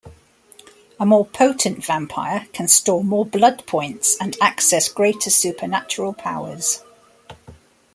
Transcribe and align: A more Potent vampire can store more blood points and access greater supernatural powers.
A 0.99 1.05
more 1.05 1.27
Potent 1.27 1.85
vampire 1.85 2.47
can 2.53 2.67
store 2.67 3.03
more 3.03 3.23
blood 3.23 3.63
points 3.67 4.17
and 4.19 4.35
access 4.41 4.89
greater 4.89 5.29
supernatural 5.29 6.13
powers. 6.13 6.81